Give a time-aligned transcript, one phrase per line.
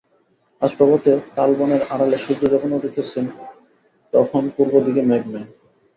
[0.61, 3.25] আজ প্রভাতে তালবনের আড়ালে সূর্য যখন উঠিতেছেন,
[4.13, 5.45] তখন পূর্ব দিকে মেঘ নাই।